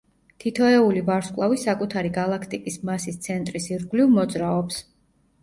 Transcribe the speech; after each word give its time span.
თითოეული 0.43 1.03
ვარსკვლავი 1.09 1.59
საკუთარი 1.63 2.11
გალაქტიკის 2.15 2.79
მასის 2.91 3.21
ცენტრის 3.27 3.71
ირგვლის 3.77 4.11
მოძრაობს. 4.17 4.83